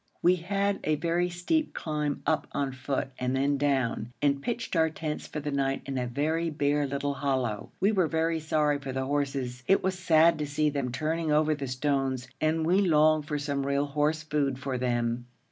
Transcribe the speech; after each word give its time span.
We 0.23 0.37
had 0.37 0.79
a 0.83 0.95
very 0.95 1.29
steep 1.29 1.75
climb 1.75 2.23
up 2.25 2.47
on 2.53 2.71
foot 2.71 3.09
and 3.19 3.35
then 3.35 3.59
down, 3.59 4.11
and 4.19 4.41
pitched 4.41 4.75
our 4.75 4.89
tents 4.89 5.27
for 5.27 5.39
the 5.39 5.51
night 5.51 5.83
in 5.85 5.99
a 5.99 6.07
very 6.07 6.49
bare 6.49 6.87
little 6.87 7.13
hollow. 7.13 7.71
We 7.79 7.91
were 7.91 8.07
very 8.07 8.39
sorry 8.39 8.79
for 8.79 8.93
the 8.93 9.05
horses; 9.05 9.61
it 9.67 9.83
was 9.83 9.93
sad 9.99 10.39
to 10.39 10.47
see 10.47 10.71
them 10.71 10.91
turning 10.91 11.31
over 11.31 11.53
the 11.53 11.67
stones, 11.67 12.27
and 12.41 12.65
we 12.65 12.81
longed 12.81 13.27
for 13.27 13.37
some 13.37 13.63
real 13.63 13.85
horse 13.85 14.23
food 14.23 14.57
for 14.57 14.79
them. 14.79 15.27